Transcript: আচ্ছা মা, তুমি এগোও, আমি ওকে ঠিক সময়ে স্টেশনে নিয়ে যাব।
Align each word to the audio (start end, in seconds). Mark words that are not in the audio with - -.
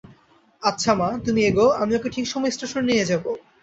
আচ্ছা 0.63 0.91
মা, 0.93 1.07
তুমি 1.25 1.41
এগোও, 1.43 1.69
আমি 1.81 1.91
ওকে 1.95 2.09
ঠিক 2.15 2.25
সময়ে 2.27 2.53
স্টেশনে 2.55 2.87
নিয়ে 2.89 3.05
যাব। 3.05 3.23